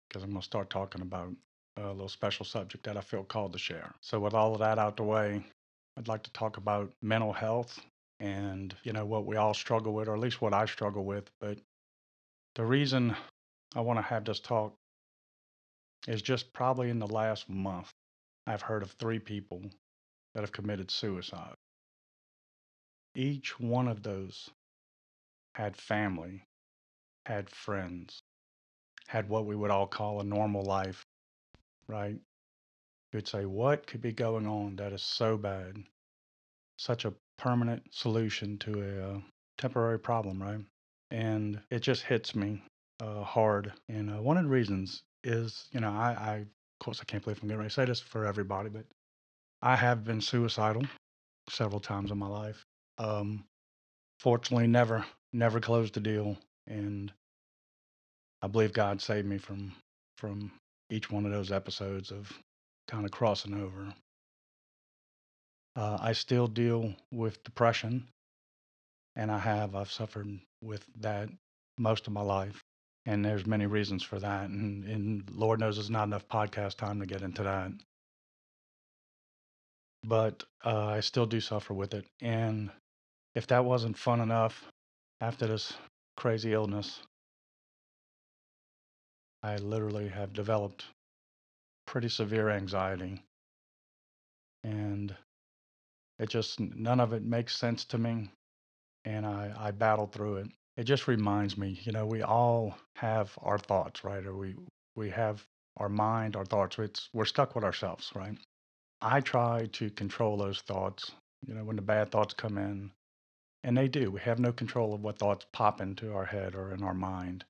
because 0.08 0.24
I'm 0.24 0.32
going 0.32 0.41
to 0.41 0.46
start 0.46 0.70
talking 0.70 1.01
about 1.01 1.32
a 1.77 1.88
little 1.88 2.10
special 2.10 2.46
subject 2.46 2.84
that 2.86 2.98
I 2.98 3.01
feel 3.01 3.24
called 3.24 3.53
to 3.53 3.60
share. 3.60 3.94
So, 4.01 4.20
with 4.20 4.34
all 4.34 4.53
of 4.53 4.60
that 4.60 4.79
out 4.79 4.98
the 4.98 5.03
way, 5.03 5.44
I'd 5.98 6.08
like 6.08 6.24
to 6.24 6.34
talk 6.34 6.58
about 6.58 6.91
mental 7.01 7.34
health 7.34 7.79
and, 8.20 8.75
you 8.84 8.94
know, 8.94 9.05
what 9.05 9.25
we 9.25 9.36
all 9.36 9.53
struggle 9.53 9.94
with, 9.94 10.08
or 10.08 10.13
at 10.13 10.20
least 10.20 10.41
what 10.41 10.53
I 10.53 10.65
struggle 10.65 11.05
with. 11.05 11.29
But 11.39 11.60
the 12.55 12.65
reason 12.65 13.15
I 13.75 13.82
want 13.82 14.00
to 14.00 14.03
have 14.03 14.25
this 14.25 14.39
talk 14.39 14.74
is 16.08 16.22
just 16.22 16.53
probably 16.53 16.89
in 16.89 17.00
the 17.00 17.08
last 17.08 17.50
month, 17.50 17.91
I've 18.48 18.62
heard 18.62 18.84
of 18.84 18.91
three 18.91 19.20
people 19.20 19.62
that 20.34 20.41
have 20.41 20.51
committed 20.51 20.91
suicide. 20.91 21.55
Each 23.15 23.60
one 23.60 23.88
of 23.88 24.03
those 24.03 24.50
had 25.55 25.77
family, 25.77 26.43
had 27.25 27.50
friends, 27.50 28.22
had 29.07 29.29
what 29.29 29.45
we 29.45 29.55
would 29.55 29.72
all 29.72 29.88
call 29.88 30.19
a 30.19 30.24
normal 30.24 30.63
life, 30.63 31.05
right? 31.88 32.19
You'd 33.13 33.27
say, 33.27 33.45
What 33.45 33.88
could 33.88 34.01
be 34.01 34.12
going 34.12 34.45
on 34.45 34.75
that 34.75 34.91
is 34.91 35.01
so 35.01 35.38
bad? 35.38 35.77
Such 36.77 37.05
a 37.05 37.13
permanent 37.38 37.84
solution 37.93 38.57
to 38.60 38.81
a 38.81 39.15
uh, 39.15 39.19
temporary 39.57 40.00
problem, 40.00 40.41
right? 40.41 40.60
And 41.12 41.62
it 41.69 41.79
just 41.79 42.03
hits 42.03 42.36
me 42.36 42.63
uh, 43.00 43.24
hard. 43.24 43.72
And 43.88 44.10
uh, 44.10 44.22
one 44.22 44.38
of 44.38 44.43
the 44.43 44.50
reasons 44.50 45.03
is, 45.24 45.69
you 45.72 45.79
know, 45.79 45.91
I, 45.91 46.12
I, 46.12 46.36
of 46.38 46.48
course, 46.79 47.00
I 47.01 47.05
can't 47.05 47.24
believe 47.24 47.39
I'm 47.41 47.48
getting 47.48 47.60
ready 47.60 47.69
to 47.69 47.74
say 47.74 47.86
this 47.86 48.01
for 48.01 48.25
everybody, 48.25 48.69
but 48.69 48.86
I 49.62 49.77
have 49.77 50.03
been 50.03 50.19
suicidal 50.19 50.84
several 51.50 51.79
times 51.79 52.12
in 52.12 52.17
my 52.17 52.27
life. 52.27 52.65
Um, 52.98 53.46
fortunately, 54.20 54.68
never, 54.68 55.06
never 55.34 55.60
closed 55.60 55.94
the 55.94 56.00
deal. 56.00 56.38
And 56.68 57.12
I 58.42 58.48
believe 58.48 58.74
God 58.74 59.02
saved 59.02 59.28
me 59.28 59.38
from 59.38 59.74
from 60.18 60.52
each 60.90 61.12
one 61.12 61.25
of 61.25 61.32
those 61.32 61.52
episodes 61.52 62.12
of 62.12 62.32
kind 62.88 63.06
of 63.06 63.12
crossing 63.12 63.54
over. 63.54 63.94
Uh, 65.75 65.98
I 66.00 66.14
still 66.14 66.48
deal 66.48 66.94
with 67.12 67.44
depression, 67.44 68.08
and 69.16 69.30
I 69.30 69.40
have. 69.40 69.75
I've 69.75 69.92
suffered 69.92 70.40
with 70.62 70.86
that 71.02 71.30
most 71.78 72.08
of 72.08 72.14
my 72.14 72.22
life. 72.22 72.64
And 73.06 73.24
there's 73.24 73.46
many 73.46 73.68
reasons 73.68 74.04
for 74.04 74.20
that. 74.20 74.50
And, 74.50 74.84
and 74.86 75.30
Lord 75.32 75.60
knows 75.60 75.75
there's 75.75 75.90
not 75.90 76.08
enough 76.08 76.28
podcast 76.28 76.78
time 76.78 77.00
to 77.02 77.06
get 77.06 77.22
into 77.22 77.44
that. 77.44 77.72
But 80.04 80.44
uh, 80.64 80.86
I 80.86 81.02
still 81.02 81.25
do 81.25 81.40
suffer 81.40 81.74
with 81.74 81.94
it. 81.94 82.06
And 82.22 82.72
if 83.36 83.48
that 83.48 83.65
wasn't 83.65 83.98
fun 83.98 84.22
enough 84.22 84.65
after 85.22 85.46
this 85.46 85.74
crazy 86.18 86.54
illness, 86.54 87.01
I 89.44 89.58
literally 89.58 90.08
have 90.08 90.34
developed 90.34 90.86
pretty 91.86 92.10
severe 92.10 92.50
anxiety. 92.50 93.22
And 94.63 95.15
it 96.18 96.30
just, 96.30 96.60
none 96.60 97.00
of 97.00 97.13
it 97.13 97.24
makes 97.24 97.56
sense 97.56 97.86
to 97.86 97.98
me. 97.98 98.32
And 99.04 99.25
I, 99.25 99.54
I 99.58 99.72
battle 99.72 100.08
through 100.08 100.38
it. 100.38 100.48
It 100.77 100.86
just 100.86 101.08
reminds 101.08 101.58
me, 101.58 101.80
you 101.84 101.92
know, 101.92 102.06
we 102.06 102.24
all 102.24 102.75
have 102.96 103.32
our 103.42 103.60
thoughts, 103.60 104.04
right? 104.04 104.25
Or 104.25 104.36
we, 104.36 104.56
we 104.96 105.10
have 105.12 105.44
our 105.77 105.89
mind, 105.89 106.36
our 106.36 106.46
thoughts. 106.46 106.80
It's, 106.80 107.10
we're 107.13 107.25
stuck 107.25 107.54
with 107.56 107.63
ourselves, 107.63 108.12
right? 108.15 108.38
I 109.01 109.22
try 109.22 109.68
to 109.74 109.89
control 109.92 110.38
those 110.38 110.62
thoughts, 110.62 111.12
you 111.46 111.54
know, 111.54 111.63
when 111.63 111.75
the 111.75 111.82
bad 111.82 112.12
thoughts 112.12 112.34
come 112.34 112.58
in. 112.58 112.92
And 113.65 113.75
they 113.75 113.88
do. 113.88 114.12
We 114.12 114.19
have 114.19 114.38
no 114.38 114.53
control 114.53 114.93
of 114.93 115.01
what 115.01 115.17
thoughts 115.17 115.48
pop 115.51 115.81
into 115.81 116.13
our 116.13 116.25
head 116.25 116.53
or 116.53 116.72
in 116.72 116.84
our 116.84 116.93
mind, 116.93 117.45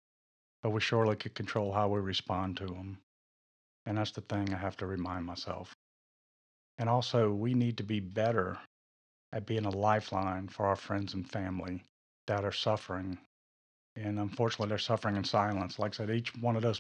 but 0.63 0.69
we 0.69 0.79
surely 0.79 1.17
could 1.17 1.36
control 1.36 1.74
how 1.74 1.89
we 1.89 2.00
respond 2.00 2.55
to 2.55 2.67
them. 2.67 3.00
And 3.86 3.98
that's 3.98 4.12
the 4.12 4.22
thing 4.22 4.53
I 4.53 4.57
have 4.57 4.77
to 4.77 4.86
remind 4.86 5.25
myself. 5.25 5.75
And 6.77 6.88
also, 6.88 7.34
we 7.34 7.53
need 7.53 7.75
to 7.77 7.84
be 7.84 8.00
better 8.00 8.57
at 9.34 9.45
being 9.45 9.65
a 9.65 9.69
lifeline 9.69 10.48
for 10.48 10.67
our 10.67 10.77
friends 10.77 11.13
and 11.15 11.29
family 11.29 11.84
that 12.27 12.45
are 12.45 12.53
suffering. 12.53 13.17
And 13.98 14.17
unfortunately, 14.17 14.69
they're 14.69 14.77
suffering 14.77 15.17
in 15.17 15.25
silence. 15.25 15.79
Like 15.79 15.95
I 15.95 15.98
said, 15.98 16.12
each 16.12 16.34
one 16.38 16.55
of 16.55 16.62
those 16.62 16.79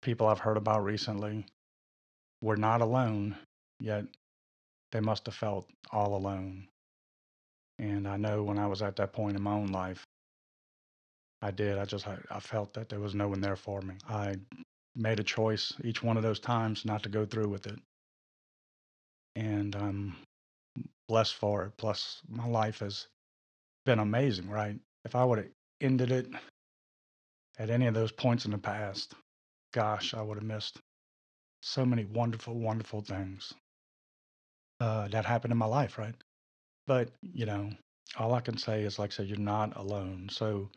people 0.00 0.26
I've 0.26 0.38
heard 0.38 0.56
about 0.56 0.84
recently 0.84 1.44
were 2.40 2.56
not 2.56 2.80
alone, 2.80 3.36
yet 3.78 4.06
they 4.90 5.00
must 5.00 5.26
have 5.26 5.34
felt 5.34 5.68
all 5.90 6.16
alone. 6.16 6.66
And 7.78 8.06
I 8.08 8.16
know 8.16 8.42
when 8.42 8.58
I 8.58 8.66
was 8.66 8.82
at 8.82 8.96
that 8.96 9.12
point 9.12 9.36
in 9.36 9.42
my 9.42 9.52
own 9.52 9.68
life, 9.68 10.04
I 11.42 11.50
did. 11.50 11.78
I 11.78 11.84
just, 11.84 12.08
I, 12.08 12.18
I 12.30 12.40
felt 12.40 12.72
that 12.74 12.88
there 12.88 13.00
was 13.00 13.14
no 13.14 13.28
one 13.28 13.40
there 13.40 13.56
for 13.56 13.80
me. 13.82 13.96
I 14.08 14.36
made 14.96 15.20
a 15.20 15.24
choice 15.24 15.72
each 15.84 16.02
one 16.02 16.16
of 16.16 16.22
those 16.22 16.40
times 16.40 16.84
not 16.84 17.02
to 17.02 17.08
go 17.08 17.26
through 17.26 17.48
with 17.48 17.66
it. 17.66 17.78
And 19.36 19.74
I'm 19.74 20.16
blessed 21.08 21.34
for 21.34 21.64
it. 21.64 21.76
Plus, 21.76 22.22
my 22.28 22.46
life 22.46 22.80
has 22.80 23.08
been 23.84 23.98
amazing, 23.98 24.48
right? 24.48 24.78
If 25.04 25.14
I 25.14 25.24
would 25.24 25.38
have 25.38 25.48
ended 25.80 26.12
it 26.12 26.28
at 27.58 27.70
any 27.70 27.86
of 27.86 27.94
those 27.94 28.12
points 28.12 28.44
in 28.44 28.52
the 28.52 28.58
past, 28.58 29.14
gosh, 29.72 30.14
I 30.14 30.22
would 30.22 30.38
have 30.38 30.44
missed 30.46 30.80
so 31.62 31.84
many 31.86 32.04
wonderful, 32.06 32.54
wonderful 32.54 33.02
things 33.02 33.52
uh, 34.80 35.08
that 35.08 35.26
happened 35.26 35.52
in 35.52 35.58
my 35.58 35.66
life, 35.66 35.98
right? 35.98 36.14
But, 36.86 37.10
you 37.22 37.46
know, 37.46 37.70
all 38.18 38.34
I 38.34 38.40
can 38.40 38.58
say 38.58 38.82
is, 38.82 38.98
like 38.98 39.10
I 39.10 39.14
said, 39.14 39.28
you're 39.28 39.38
not 39.38 39.76
alone. 39.76 40.28
So, 40.30 40.68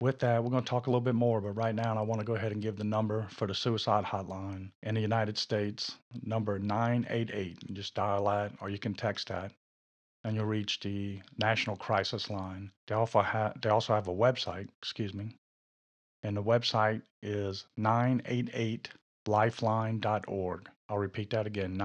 with 0.00 0.18
that, 0.18 0.42
we're 0.42 0.50
going 0.50 0.64
to 0.64 0.68
talk 0.68 0.86
a 0.86 0.90
little 0.90 1.00
bit 1.00 1.14
more. 1.14 1.40
But 1.40 1.52
right 1.52 1.74
now, 1.74 1.96
I 1.96 2.02
want 2.02 2.20
to 2.20 2.26
go 2.26 2.34
ahead 2.34 2.52
and 2.52 2.60
give 2.60 2.76
the 2.76 2.84
number 2.84 3.26
for 3.30 3.46
the 3.46 3.54
suicide 3.54 4.04
hotline 4.04 4.70
in 4.82 4.94
the 4.94 5.00
United 5.00 5.38
States, 5.38 5.96
number 6.22 6.58
988. 6.58 7.58
You 7.66 7.74
just 7.74 7.94
dial 7.94 8.26
that, 8.26 8.52
or 8.60 8.68
you 8.68 8.78
can 8.78 8.94
text 8.94 9.28
that, 9.28 9.52
and 10.24 10.36
you'll 10.36 10.46
reach 10.46 10.80
the 10.80 11.20
National 11.38 11.76
Crisis 11.76 12.28
Line. 12.28 12.70
They 12.86 12.94
also, 12.94 13.22
have, 13.22 13.58
they 13.60 13.70
also 13.70 13.94
have 13.94 14.08
a 14.08 14.14
website, 14.14 14.68
excuse 14.82 15.14
me, 15.14 15.36
and 16.24 16.36
the 16.36 16.42
website 16.42 17.02
is 17.22 17.66
988lifeline.org. 17.78 20.68
I'll 20.88 20.98
repeat 20.98 21.30
that 21.30 21.46
again 21.46 21.76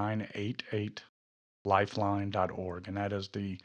988lifeline.org. 1.65 2.87
And 2.87 2.97
that 2.97 3.13
is 3.13 3.29
the 3.29 3.59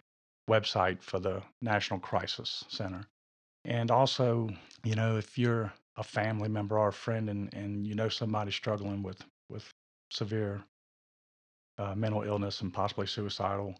website 0.48 1.02
for 1.02 1.18
the 1.18 1.42
National 1.62 1.98
Crisis 2.00 2.64
Center. 2.68 3.06
And 3.64 3.90
also, 3.90 4.50
you 4.84 4.94
know, 4.94 5.16
if 5.16 5.38
you're 5.38 5.72
a 5.96 6.02
family 6.02 6.48
member 6.48 6.78
or 6.78 6.88
a 6.88 6.92
friend 6.92 7.30
and, 7.30 7.52
and 7.54 7.86
you 7.86 7.94
know 7.94 8.08
somebody 8.08 8.50
struggling 8.50 9.02
with, 9.02 9.24
with 9.48 9.72
severe 10.10 10.62
uh, 11.78 11.94
mental 11.94 12.22
illness 12.22 12.60
and 12.60 12.72
possibly 12.72 13.06
suicidal, 13.06 13.74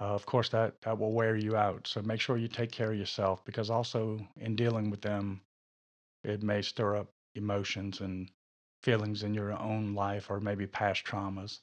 uh, 0.00 0.14
of 0.14 0.26
course, 0.26 0.48
that, 0.48 0.80
that 0.82 0.98
will 0.98 1.12
wear 1.12 1.36
you 1.36 1.56
out. 1.56 1.86
So 1.86 2.02
make 2.02 2.20
sure 2.20 2.36
you 2.36 2.48
take 2.48 2.72
care 2.72 2.90
of 2.92 2.98
yourself 2.98 3.44
because 3.44 3.70
also 3.70 4.18
in 4.36 4.56
dealing 4.56 4.90
with 4.90 5.00
them, 5.00 5.40
it 6.24 6.42
may 6.42 6.62
stir 6.62 6.96
up 6.96 7.08
emotions 7.34 8.00
and 8.00 8.30
feelings 8.82 9.22
in 9.22 9.32
your 9.32 9.52
own 9.52 9.94
life 9.94 10.28
or 10.28 10.40
maybe 10.40 10.66
past 10.66 11.04
traumas. 11.04 11.60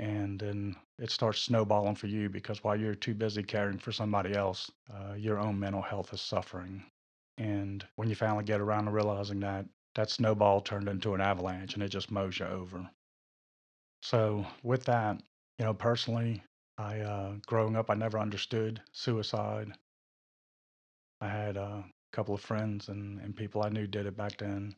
And 0.00 0.40
then 0.40 0.76
it 0.98 1.10
starts 1.10 1.42
snowballing 1.42 1.94
for 1.94 2.06
you 2.06 2.30
because 2.30 2.64
while 2.64 2.74
you're 2.74 2.94
too 2.94 3.14
busy 3.14 3.42
caring 3.42 3.76
for 3.76 3.92
somebody 3.92 4.34
else, 4.34 4.70
uh, 4.90 5.12
your 5.12 5.38
own 5.38 5.60
mental 5.60 5.82
health 5.82 6.14
is 6.14 6.22
suffering. 6.22 6.82
And 7.36 7.86
when 7.96 8.08
you 8.08 8.14
finally 8.14 8.44
get 8.44 8.62
around 8.62 8.86
to 8.86 8.92
realizing 8.92 9.40
that, 9.40 9.66
that 9.96 10.08
snowball 10.08 10.62
turned 10.62 10.88
into 10.88 11.14
an 11.14 11.20
avalanche 11.20 11.74
and 11.74 11.82
it 11.82 11.90
just 11.90 12.10
mows 12.10 12.38
you 12.38 12.46
over. 12.46 12.90
So, 14.02 14.46
with 14.62 14.84
that, 14.84 15.22
you 15.58 15.66
know, 15.66 15.74
personally, 15.74 16.42
I, 16.78 17.00
uh, 17.00 17.34
growing 17.46 17.76
up, 17.76 17.90
I 17.90 17.94
never 17.94 18.18
understood 18.18 18.80
suicide. 18.92 19.70
I 21.20 21.28
had 21.28 21.58
a 21.58 21.84
couple 22.12 22.34
of 22.34 22.40
friends 22.40 22.88
and, 22.88 23.20
and 23.20 23.36
people 23.36 23.62
I 23.62 23.68
knew 23.68 23.86
did 23.86 24.06
it 24.06 24.16
back 24.16 24.38
then. 24.38 24.74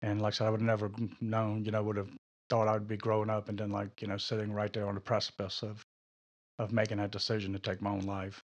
And 0.00 0.22
like 0.22 0.32
I 0.32 0.36
said, 0.36 0.46
I 0.46 0.50
would 0.50 0.62
have 0.62 0.66
never 0.66 0.90
known, 1.20 1.66
you 1.66 1.70
know, 1.70 1.82
would 1.82 1.98
have 1.98 2.10
thought 2.50 2.68
I'd 2.68 2.88
be 2.88 2.96
growing 2.96 3.30
up 3.30 3.48
and 3.48 3.58
then 3.58 3.70
like, 3.70 4.02
you 4.02 4.08
know, 4.08 4.18
sitting 4.18 4.52
right 4.52 4.72
there 4.72 4.88
on 4.88 4.94
the 4.94 5.00
precipice 5.00 5.62
of, 5.62 5.84
of 6.58 6.72
making 6.72 6.98
that 6.98 7.10
decision 7.12 7.52
to 7.52 7.58
take 7.58 7.82
my 7.82 7.90
own 7.90 8.02
life. 8.06 8.42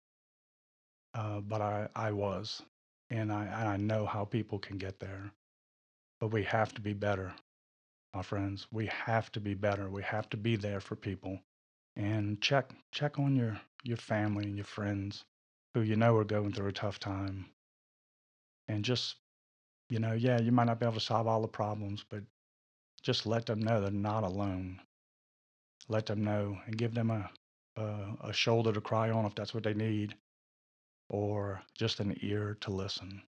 Uh, 1.14 1.42
but 1.42 1.62
I, 1.62 1.88
I 1.96 2.12
was, 2.12 2.62
and 3.10 3.32
I, 3.32 3.46
and 3.46 3.70
I 3.70 3.78
know 3.78 4.06
how 4.06 4.26
people 4.26 4.60
can 4.60 4.78
get 4.78 5.00
there. 5.00 5.32
But 6.20 6.30
we 6.30 6.44
have 6.44 6.74
to 6.76 6.82
be 6.82 6.94
better, 6.94 7.34
my 8.14 8.24
friends. 8.24 8.68
We 8.72 8.88
have 8.88 9.32
to 9.34 9.40
be 9.40 9.54
better. 9.54 9.90
We 9.90 10.04
have 10.04 10.30
to 10.32 10.38
be 10.38 10.56
there 10.56 10.80
for 10.80 10.96
people 10.96 11.40
and 11.96 12.42
check 12.42 12.72
check 12.92 13.20
on 13.20 13.36
your 13.36 13.60
your 13.84 13.98
family 13.98 14.46
and 14.46 14.56
your 14.56 14.66
friends 14.66 15.26
who 15.74 15.82
you 15.82 15.96
know 15.96 16.16
are 16.18 16.24
going 16.24 16.52
through 16.52 16.70
a 16.70 16.74
tough 16.74 17.00
time 17.00 17.46
and 18.68 18.84
just 18.84 19.16
you 19.90 20.00
know 20.00 20.14
yeah 20.14 20.40
you 20.40 20.52
might 20.52 20.66
not 20.66 20.80
be 20.80 20.86
able 20.86 20.96
to 20.96 21.00
solve 21.02 21.28
all 21.28 21.42
the 21.42 21.48
problems 21.48 22.04
but 22.10 22.24
just 23.04 23.28
let 23.28 23.46
them 23.46 23.62
know 23.62 23.82
they're 23.82 23.92
not 23.92 24.24
alone 24.24 24.82
let 25.90 26.06
them 26.08 26.24
know 26.24 26.58
and 26.66 26.78
give 26.78 26.96
them 26.96 27.12
a 27.12 27.30
a, 27.78 28.30
a 28.30 28.34
shoulder 28.34 28.74
to 28.74 28.82
cry 28.82 29.10
on 29.12 29.26
if 29.26 29.36
that's 29.36 29.54
what 29.54 29.64
they 29.64 29.74
need 29.74 30.16
or 31.10 31.62
just 31.78 32.00
an 32.00 32.18
ear 32.22 32.58
to 32.62 32.72
listen 32.72 33.22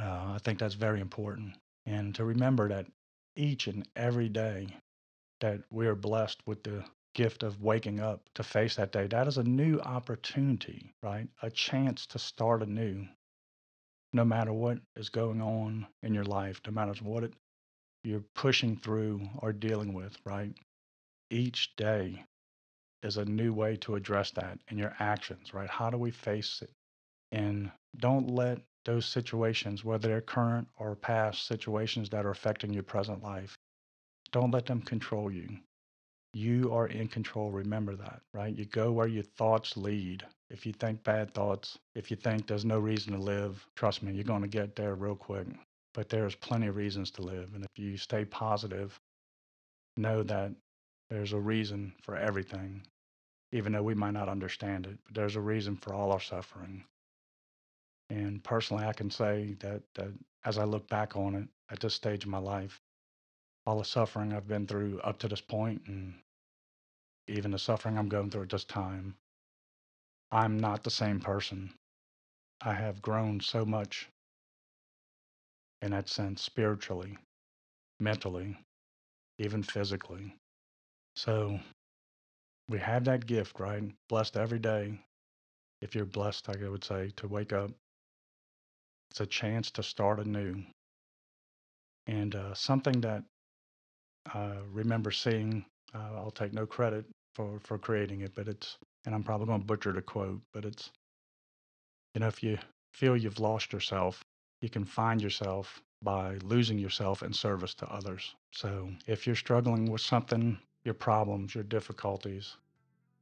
uh, 0.00 0.32
i 0.34 0.38
think 0.44 0.58
that's 0.58 0.74
very 0.74 1.00
important 1.00 1.54
and 1.86 2.14
to 2.14 2.24
remember 2.24 2.68
that 2.68 2.86
each 3.36 3.66
and 3.68 3.88
every 3.96 4.28
day 4.28 4.68
that 5.40 5.60
we 5.70 5.86
are 5.86 5.94
blessed 5.94 6.40
with 6.46 6.62
the 6.62 6.84
gift 7.14 7.42
of 7.42 7.62
waking 7.62 8.00
up 8.00 8.22
to 8.34 8.42
face 8.42 8.76
that 8.76 8.92
day. 8.92 9.06
That 9.06 9.26
is 9.26 9.38
a 9.38 9.42
new 9.42 9.80
opportunity, 9.80 10.92
right? 11.02 11.28
A 11.42 11.50
chance 11.50 12.06
to 12.08 12.18
start 12.18 12.62
anew. 12.62 13.06
No 14.12 14.24
matter 14.24 14.52
what 14.52 14.78
is 14.96 15.08
going 15.08 15.42
on 15.42 15.86
in 16.02 16.14
your 16.14 16.24
life, 16.24 16.60
no 16.66 16.72
matter 16.72 16.92
what 17.02 17.24
it, 17.24 17.34
you're 18.06 18.24
pushing 18.34 18.76
through 18.76 19.28
or 19.40 19.52
dealing 19.52 19.92
with, 19.92 20.16
right? 20.24 20.54
Each 21.28 21.74
day 21.76 22.24
is 23.02 23.16
a 23.16 23.24
new 23.24 23.52
way 23.52 23.76
to 23.78 23.96
address 23.96 24.30
that 24.32 24.58
in 24.70 24.78
your 24.78 24.94
actions, 25.00 25.52
right? 25.52 25.68
How 25.68 25.90
do 25.90 25.98
we 25.98 26.12
face 26.12 26.62
it? 26.62 26.70
And 27.32 27.70
don't 27.98 28.30
let 28.30 28.60
those 28.84 29.06
situations, 29.06 29.84
whether 29.84 30.06
they're 30.06 30.20
current 30.20 30.68
or 30.78 30.94
past 30.94 31.46
situations 31.46 32.08
that 32.10 32.24
are 32.24 32.30
affecting 32.30 32.72
your 32.72 32.84
present 32.84 33.22
life, 33.24 33.58
don't 34.30 34.52
let 34.52 34.66
them 34.66 34.82
control 34.82 35.30
you. 35.30 35.48
You 36.32 36.72
are 36.72 36.86
in 36.86 37.08
control. 37.08 37.50
Remember 37.50 37.96
that, 37.96 38.20
right? 38.32 38.54
You 38.54 38.66
go 38.66 38.92
where 38.92 39.08
your 39.08 39.24
thoughts 39.24 39.76
lead. 39.76 40.24
If 40.50 40.64
you 40.64 40.72
think 40.72 41.02
bad 41.02 41.34
thoughts, 41.34 41.76
if 41.96 42.10
you 42.10 42.16
think 42.16 42.46
there's 42.46 42.64
no 42.64 42.78
reason 42.78 43.14
to 43.14 43.18
live, 43.18 43.66
trust 43.74 44.02
me, 44.02 44.12
you're 44.12 44.22
going 44.22 44.42
to 44.42 44.48
get 44.48 44.76
there 44.76 44.94
real 44.94 45.16
quick. 45.16 45.48
But 45.96 46.10
there's 46.10 46.34
plenty 46.34 46.66
of 46.66 46.76
reasons 46.76 47.10
to 47.12 47.22
live. 47.22 47.54
And 47.54 47.64
if 47.64 47.70
you 47.78 47.96
stay 47.96 48.26
positive, 48.26 49.00
know 49.96 50.22
that 50.24 50.52
there's 51.08 51.32
a 51.32 51.40
reason 51.40 51.94
for 52.02 52.18
everything, 52.18 52.86
even 53.50 53.72
though 53.72 53.82
we 53.82 53.94
might 53.94 54.10
not 54.10 54.28
understand 54.28 54.84
it. 54.84 54.98
But 55.06 55.14
there's 55.14 55.36
a 55.36 55.40
reason 55.40 55.74
for 55.74 55.94
all 55.94 56.12
our 56.12 56.20
suffering. 56.20 56.84
And 58.10 58.44
personally, 58.44 58.84
I 58.84 58.92
can 58.92 59.10
say 59.10 59.56
that, 59.60 59.82
that 59.94 60.12
as 60.44 60.58
I 60.58 60.64
look 60.64 60.86
back 60.90 61.16
on 61.16 61.34
it 61.34 61.48
at 61.70 61.80
this 61.80 61.94
stage 61.94 62.24
of 62.24 62.30
my 62.30 62.38
life, 62.38 62.78
all 63.66 63.78
the 63.78 63.84
suffering 63.84 64.34
I've 64.34 64.46
been 64.46 64.66
through 64.66 65.00
up 65.00 65.18
to 65.20 65.28
this 65.28 65.40
point 65.40 65.80
and 65.86 66.12
even 67.26 67.52
the 67.52 67.58
suffering 67.58 67.96
I'm 67.96 68.10
going 68.10 68.30
through 68.30 68.42
at 68.42 68.50
this 68.50 68.64
time, 68.64 69.16
I'm 70.30 70.60
not 70.60 70.84
the 70.84 70.90
same 70.90 71.20
person. 71.20 71.72
I 72.60 72.74
have 72.74 73.00
grown 73.00 73.40
so 73.40 73.64
much 73.64 74.10
in 75.82 75.90
that 75.90 76.08
sense, 76.08 76.42
spiritually, 76.42 77.16
mentally, 78.00 78.56
even 79.38 79.62
physically. 79.62 80.34
So 81.14 81.58
we 82.68 82.78
have 82.78 83.04
that 83.04 83.26
gift, 83.26 83.60
right? 83.60 83.82
Blessed 84.08 84.36
every 84.36 84.58
day. 84.58 84.98
If 85.82 85.94
you're 85.94 86.04
blessed, 86.06 86.48
I 86.48 86.68
would 86.68 86.84
say, 86.84 87.10
to 87.16 87.28
wake 87.28 87.52
up, 87.52 87.70
it's 89.10 89.20
a 89.20 89.26
chance 89.26 89.70
to 89.72 89.82
start 89.82 90.20
anew. 90.20 90.62
And 92.06 92.34
uh, 92.34 92.54
something 92.54 93.00
that 93.02 93.22
I 94.32 94.56
remember 94.72 95.10
seeing, 95.10 95.64
uh, 95.94 96.16
I'll 96.16 96.30
take 96.30 96.52
no 96.52 96.66
credit 96.66 97.04
for, 97.34 97.58
for 97.60 97.78
creating 97.78 98.22
it, 98.22 98.34
but 98.34 98.48
it's, 98.48 98.76
and 99.04 99.14
I'm 99.14 99.22
probably 99.22 99.46
going 99.46 99.60
to 99.60 99.66
butcher 99.66 99.92
the 99.92 100.02
quote, 100.02 100.40
but 100.52 100.64
it's, 100.64 100.90
you 102.14 102.20
know, 102.20 102.28
if 102.28 102.42
you 102.42 102.58
feel 102.92 103.16
you've 103.16 103.40
lost 103.40 103.72
yourself, 103.72 104.22
you 104.60 104.68
can 104.68 104.84
find 104.84 105.20
yourself 105.20 105.82
by 106.02 106.38
losing 106.42 106.78
yourself 106.78 107.22
in 107.22 107.32
service 107.32 107.74
to 107.74 107.86
others. 107.92 108.34
So 108.52 108.90
if 109.06 109.26
you're 109.26 109.36
struggling 109.36 109.90
with 109.90 110.00
something, 110.00 110.58
your 110.84 110.94
problems, 110.94 111.54
your 111.54 111.64
difficulties, 111.64 112.56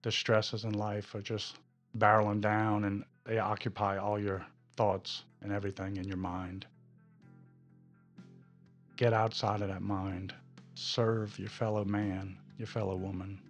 the 0.03 0.13
stresses 0.13 0.65
in 0.65 0.73
life 0.73 1.15
are 1.15 1.23
just 1.23 1.57
barreling 1.99 2.41
down 2.41 2.85
and 2.85 3.05
they 3.25 3.39
occupy 3.39 3.97
all 3.97 4.19
your 4.19 4.45
thoughts 4.77 5.25
and 5.43 5.53
everything 5.53 5.97
in 5.97 6.05
your 6.05 6.19
mind. 6.19 6.67
Get 8.97 9.13
outside 9.13 9.63
of 9.63 9.69
that 9.69 9.83
mind. 9.83 10.35
Serve 10.75 11.39
your 11.39 11.49
fellow 11.49 11.85
man, 11.85 12.37
your 12.59 12.67
fellow 12.67 12.97
woman. 12.97 13.41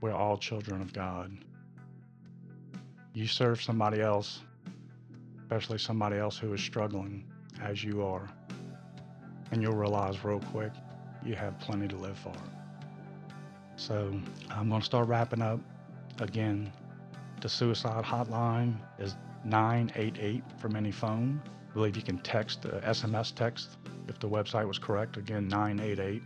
We're 0.00 0.12
all 0.12 0.36
children 0.36 0.80
of 0.80 0.92
God. 0.92 1.36
You 3.12 3.26
serve 3.26 3.62
somebody 3.62 4.00
else, 4.00 4.40
especially 5.50 5.78
somebody 5.78 6.16
else 6.16 6.38
who 6.38 6.54
is 6.54 6.60
struggling 6.60 7.24
as 7.60 7.82
you 7.82 8.04
are, 8.04 8.30
and 9.50 9.60
you'll 9.60 9.74
realize 9.74 10.24
real 10.24 10.38
quick 10.52 10.70
you 11.24 11.34
have 11.34 11.58
plenty 11.58 11.88
to 11.88 11.96
live 11.96 12.16
for. 12.16 12.32
So 13.74 14.14
I'm 14.48 14.68
going 14.68 14.80
to 14.80 14.86
start 14.86 15.08
wrapping 15.08 15.42
up. 15.42 15.58
Again, 16.20 16.72
the 17.40 17.48
suicide 17.48 18.04
hotline 18.04 18.76
is 19.00 19.16
988 19.44 20.44
from 20.60 20.76
any 20.76 20.92
phone. 20.92 21.42
I 21.70 21.72
believe 21.74 21.96
you 21.96 22.02
can 22.02 22.18
text, 22.18 22.64
uh, 22.66 22.80
SMS 22.82 23.34
text, 23.34 23.76
if 24.06 24.20
the 24.20 24.28
website 24.28 24.68
was 24.68 24.78
correct. 24.78 25.16
Again, 25.16 25.48
988. 25.48 26.22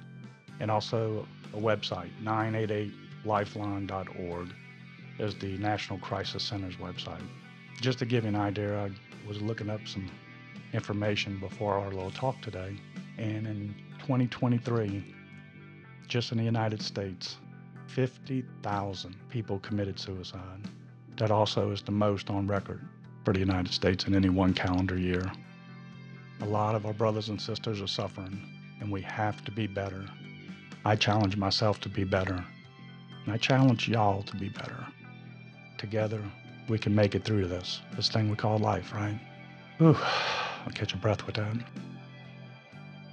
And 0.61 0.71
also 0.71 1.27
a 1.55 1.59
website, 1.59 2.11
988lifeline.org 2.23 4.55
is 5.19 5.35
the 5.37 5.57
National 5.57 5.99
Crisis 6.01 6.43
Center's 6.43 6.77
website. 6.77 7.23
Just 7.81 7.99
to 7.99 8.07
give 8.07 8.25
you 8.25 8.29
an 8.29 8.37
idea, 8.37 8.79
I 8.79 8.91
was 9.27 9.43
looking 9.43 9.71
up 9.71 9.87
some 9.87 10.11
information 10.73 11.39
before 11.39 11.75
our 11.75 11.91
little 11.91 12.11
talk 12.11 12.41
today. 12.41 12.77
And 13.19 13.47
in 13.47 13.75
2023, 14.01 15.15
just 16.09 16.33
in 16.33 16.39
the 16.39 16.45
United 16.45 16.83
States, 16.83 17.37
50,000 17.89 19.15
people 19.29 19.59
committed 19.61 19.99
suicide. 19.99 20.69
That 21.17 21.31
also 21.31 21.71
is 21.71 21.83
the 21.83 21.93
most 21.93 22.29
on 22.31 22.47
record 22.47 22.81
for 23.25 23.33
the 23.33 23.41
United 23.41 23.73
States 23.73 24.07
in 24.07 24.15
any 24.15 24.29
one 24.29 24.53
calendar 24.53 24.99
year. 24.99 25.31
A 26.41 26.47
lot 26.47 26.75
of 26.75 26.87
our 26.87 26.93
brothers 26.93 27.29
and 27.29 27.41
sisters 27.41 27.81
are 27.81 27.87
suffering, 27.87 28.43
and 28.81 28.91
we 28.91 29.01
have 29.03 29.45
to 29.45 29.53
be 29.53 29.67
better. 29.67 30.05
I 30.85 30.97
challenge 30.97 31.37
myself 31.37 31.81
to 31.83 31.89
be 31.89 32.05
better, 32.05 32.45
and 33.25 33.33
I 33.33 33.37
challenge 33.37 33.89
y'all 33.89 34.23
to 34.25 34.37
be 34.37 34.49
better. 34.49 34.85
Together, 35.79 36.23
we 36.69 36.79
can 36.79 36.95
make 36.95 37.15
it 37.15 37.25
through 37.25 37.43
to 37.43 37.47
this, 37.47 37.81
this 37.95 38.09
thing 38.09 38.31
we 38.31 38.37
call 38.37 38.59
life, 38.59 38.93
right? 38.95 39.19
Whew, 39.79 39.97
I'll 39.97 40.73
catch 40.73 40.95
a 40.95 40.97
breath 40.97 41.27
with 41.27 41.37
that. 41.37 41.57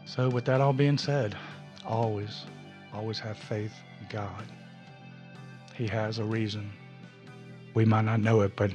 So, 0.05 0.29
with 0.29 0.45
that 0.45 0.61
all 0.61 0.73
being 0.73 0.97
said, 0.97 1.37
always, 1.85 2.45
always 2.93 3.19
have 3.19 3.37
faith 3.37 3.73
in 3.99 4.07
God. 4.09 4.43
He 5.75 5.87
has 5.87 6.19
a 6.19 6.23
reason. 6.23 6.71
We 7.73 7.85
might 7.85 8.05
not 8.05 8.19
know 8.19 8.41
it, 8.41 8.55
but 8.55 8.71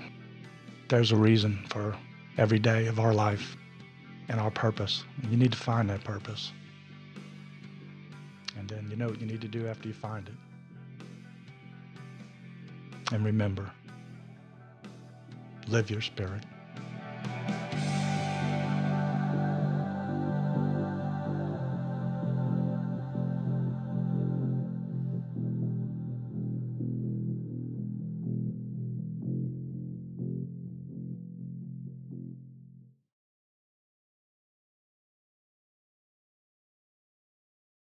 there's 0.89 1.13
a 1.13 1.17
reason 1.17 1.65
for 1.69 1.95
every 2.39 2.59
day 2.59 2.87
of 2.87 2.99
our 2.99 3.15
life 3.15 3.57
and 4.29 4.41
our 4.41 4.51
purpose. 4.51 5.05
And 5.23 5.31
you 5.31 5.37
need 5.37 5.53
to 5.53 5.59
find 5.59 5.89
that 5.91 6.05
purpose. 6.05 6.53
And 8.59 8.69
then 8.69 8.89
you 8.91 8.97
know 8.97 9.09
what 9.09 9.21
you 9.21 9.27
need 9.27 9.43
to 9.43 9.49
do 9.49 9.67
after 9.67 9.89
you 9.89 9.95
find 9.95 10.29
it. 10.29 10.35
And 13.13 13.25
remember, 13.25 13.71
live 15.69 15.91
your 15.91 16.01
spirit. 16.01 16.43